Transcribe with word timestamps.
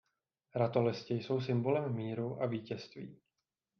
Ratolesti 0.55 1.13
jsou 1.13 1.41
symbolem 1.41 1.93
míru 1.95 2.41
a 2.41 2.45
vítězství. 2.45 3.17